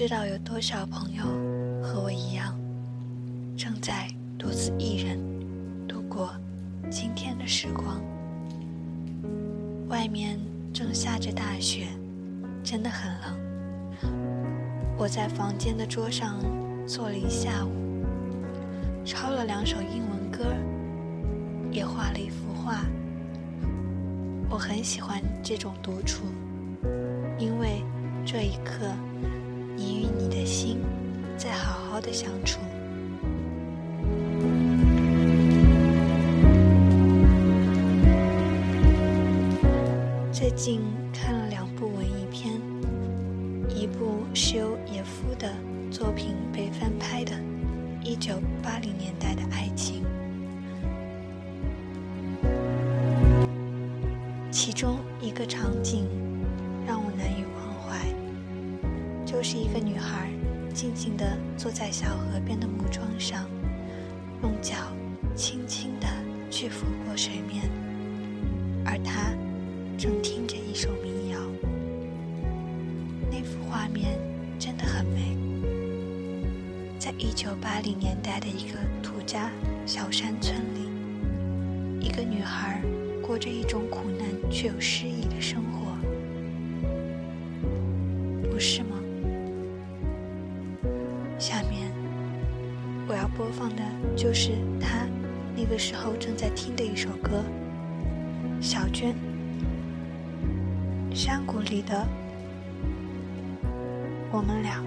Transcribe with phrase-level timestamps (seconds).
[0.00, 1.22] 不知道有多少朋友
[1.82, 2.58] 和我一样，
[3.54, 4.08] 正在
[4.38, 5.18] 独自一人
[5.86, 6.30] 度过
[6.88, 8.00] 今天的时光。
[9.88, 10.40] 外面
[10.72, 11.86] 正下着大雪，
[12.64, 14.10] 真的很冷。
[14.96, 16.40] 我在房间的桌上
[16.86, 17.70] 坐了一下午，
[19.04, 20.46] 抄了两首英文歌，
[21.70, 22.86] 也画了一幅画。
[24.48, 26.24] 我很喜欢这种独处，
[27.38, 27.82] 因为
[28.24, 28.86] 这一刻，
[29.80, 30.76] 你与你的心
[31.38, 32.60] 在好好的相处。
[40.30, 40.82] 最近
[41.14, 42.60] 看了两部文艺片，
[43.74, 45.50] 一部是由野夫的
[45.90, 47.32] 作品被翻拍的
[48.04, 50.02] 《一九八零年代的爱情》。
[59.30, 60.28] 就是一个女孩
[60.74, 63.48] 静静地坐在小河边的木桩上，
[64.42, 64.74] 用脚
[65.36, 66.08] 轻轻地
[66.50, 67.70] 去抚过水面，
[68.84, 69.30] 而她
[69.96, 71.38] 正听着一首民谣。
[73.30, 74.18] 那幅画面
[74.58, 75.36] 真的很美，
[76.98, 79.48] 在一九八零年代的一个土家
[79.86, 82.82] 小山村里，一个女孩。
[83.22, 85.89] 过着一种苦难却又诗意的生活，
[97.30, 97.44] 和，
[98.60, 99.14] 小娟
[101.14, 102.04] 山谷里的
[104.32, 104.82] 我们俩。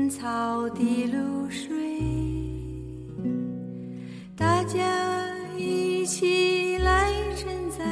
[0.00, 1.76] 青草的露水，
[4.34, 4.80] 大家
[5.58, 7.86] 一起来称赞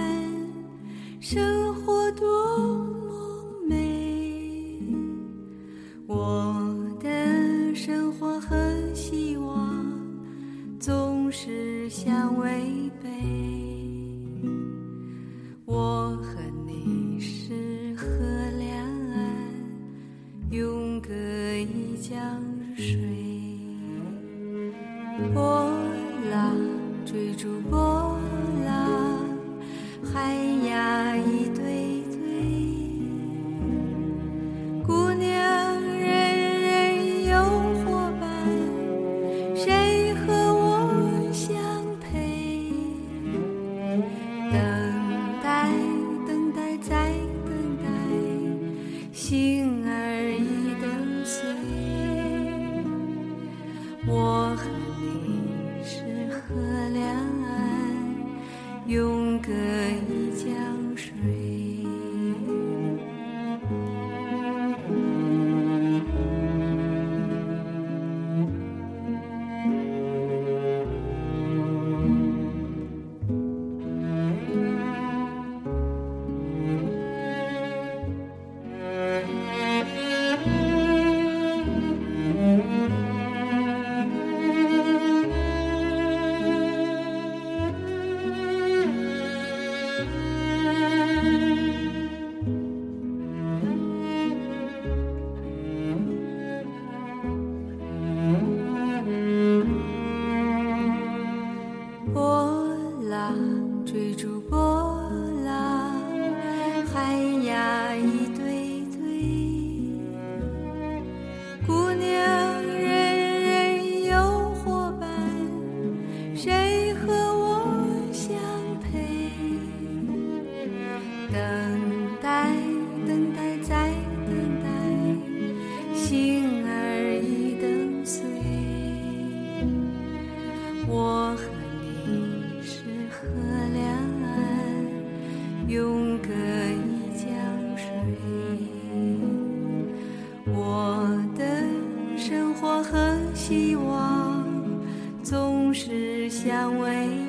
[146.48, 147.27] Chào!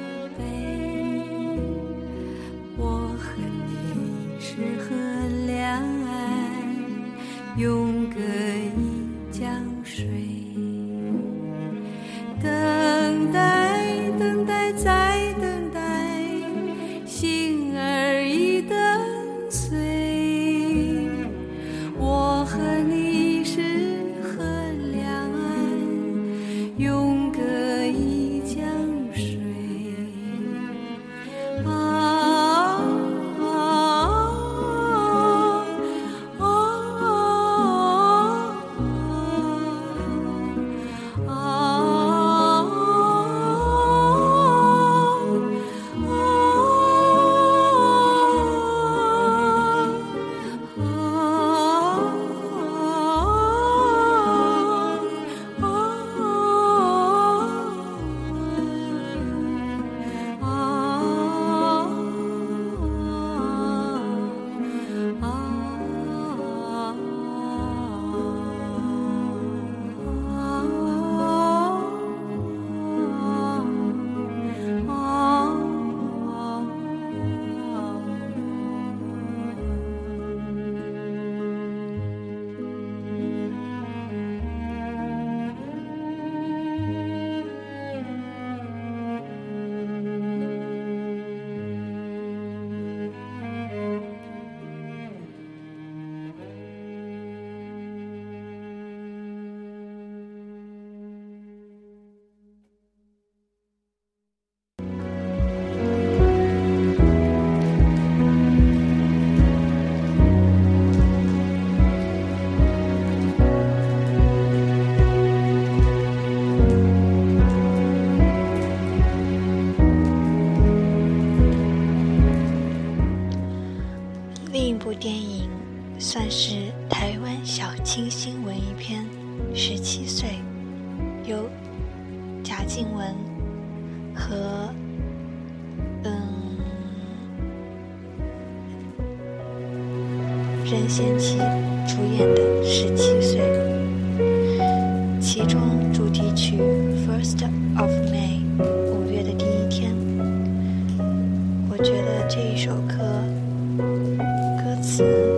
[153.80, 155.29] 歌词。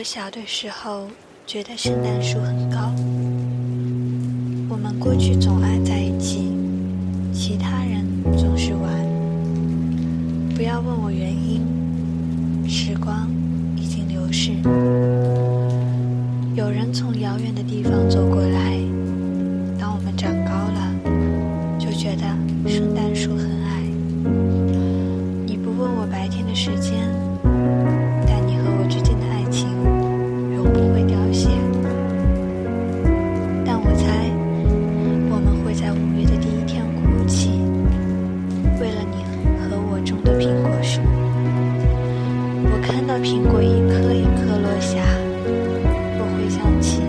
[0.00, 1.10] 我小的时候
[1.46, 2.90] 觉得圣诞树很高。
[4.70, 6.50] 我们过去总爱在一起
[7.34, 8.02] 其他人
[8.34, 8.90] 总是玩。
[10.56, 13.28] 不要问我原因时光
[13.76, 14.52] 已经流逝。
[16.54, 18.78] 有人从遥远的地方走过来
[43.00, 45.00] 看到苹果一颗一颗落下
[46.18, 47.00] 我回想起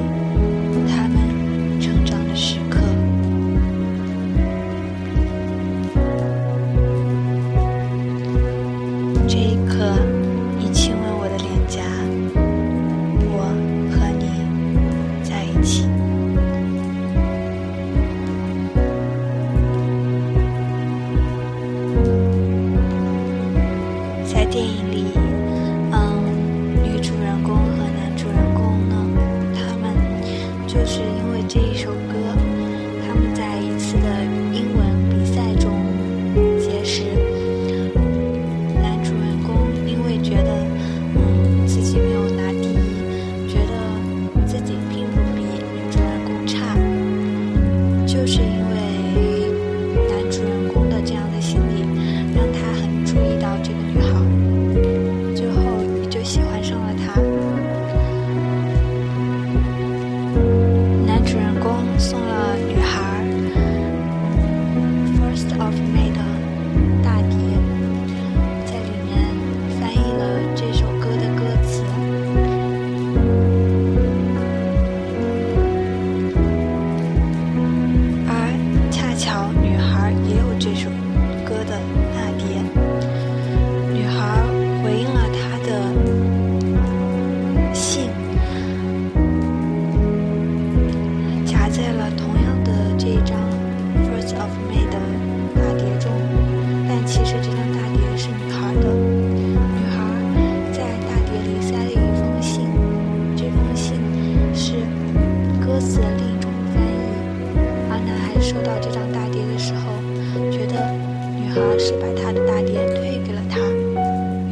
[111.55, 113.57] 而是把他的大碟退给了他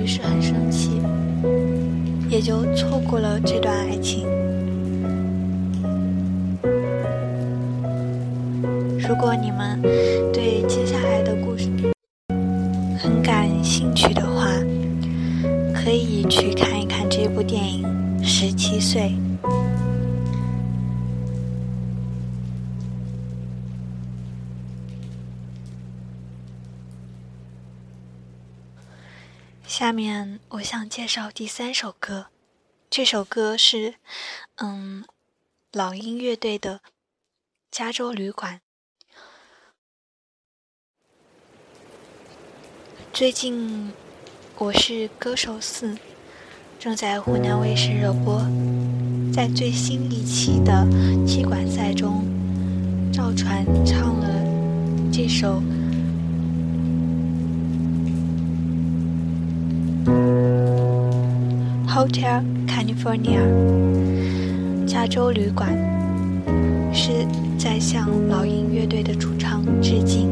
[0.02, 1.02] 于是很生气
[2.30, 4.28] 也就错过了这段爱情。
[9.00, 9.82] 如果你们
[10.32, 11.68] 对接下来的故事
[12.98, 14.48] 很感兴趣的话
[15.74, 17.84] 可以去看一看这部电影
[18.24, 19.29] 十七岁。
[29.90, 32.28] 下面我想介绍第三首歌，
[32.92, 33.96] 这首歌是
[34.58, 35.04] 嗯
[35.72, 36.76] 老鹰乐队的
[37.72, 38.62] 《加州旅馆》。
[43.12, 43.92] 最近
[44.60, 45.98] 我是歌手四
[46.78, 48.46] 正在湖南卫视热播，
[49.34, 50.86] 在最新一期的
[51.26, 52.24] 踢馆赛中，
[53.12, 54.30] 赵传唱了
[55.12, 55.60] 这首。
[62.00, 63.42] Hotel California，
[64.88, 65.68] 加州旅馆，
[66.94, 67.28] 是
[67.58, 70.30] 在向老鹰乐队的主唱致敬。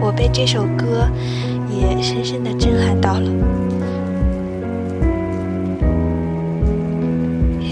[0.00, 1.08] 我被这首歌
[1.68, 3.28] 也深深的震撼到了。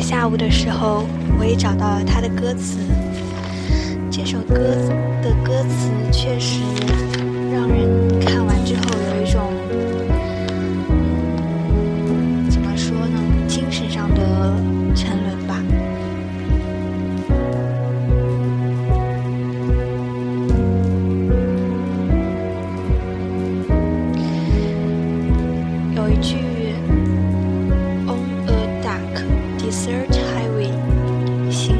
[0.00, 1.04] 下午的时候，
[1.38, 2.80] 我也找到了他的歌词。
[4.10, 4.56] 这首歌
[5.22, 6.58] 的歌词确实
[7.52, 8.82] 让人看完之后
[9.20, 9.21] 有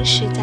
[0.04, 0.41] 是在。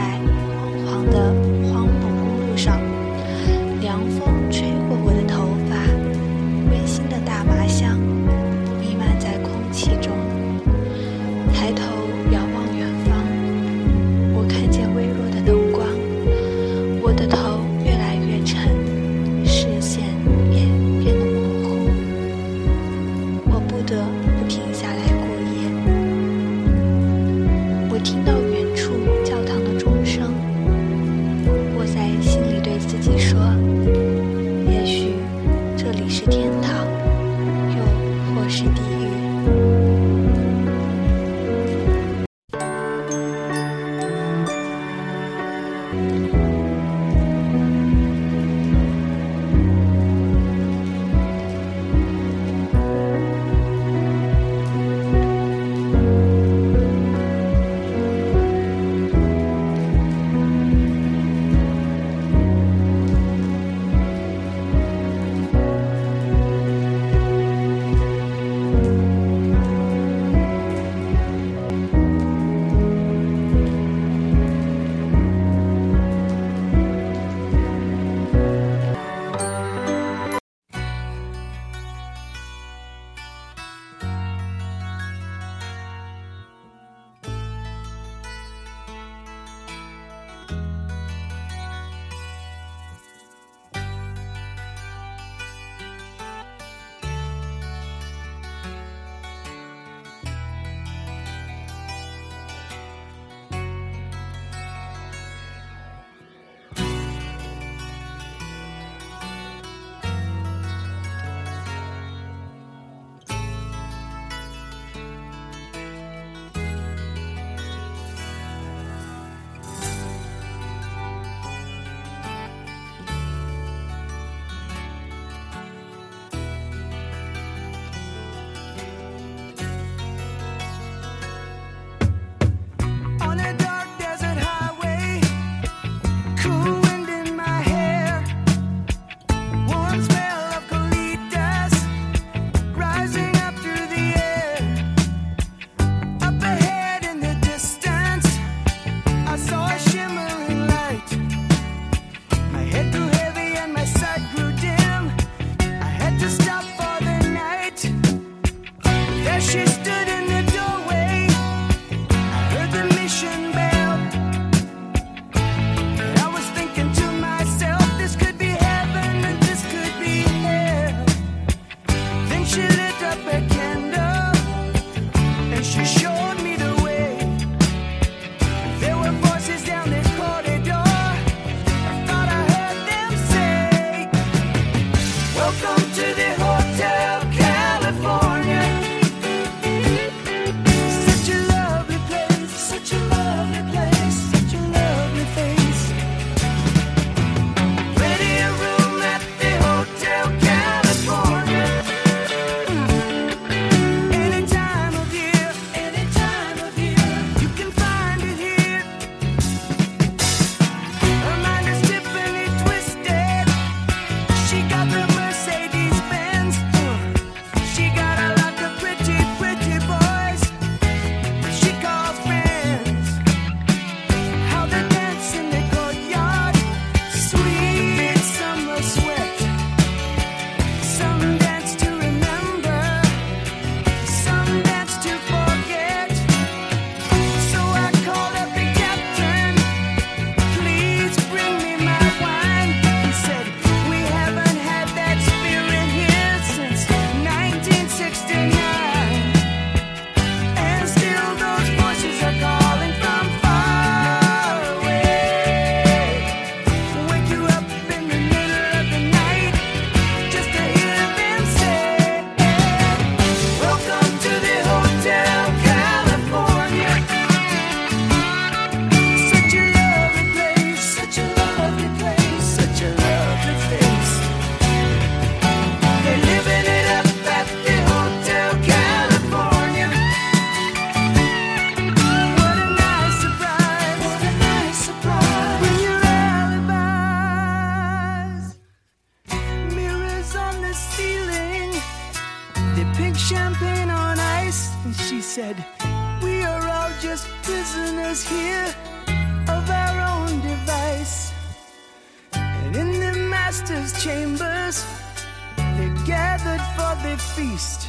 [307.60, 307.88] Feast.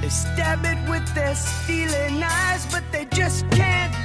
[0.00, 3.99] They stab it with their stealing eyes, but they just can't.